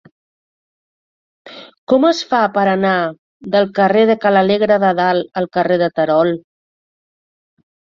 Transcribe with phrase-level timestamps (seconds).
[1.93, 2.95] Com es fa per anar
[3.59, 6.39] del carrer de Ca l'Alegre de Dalt al carrer de Terol?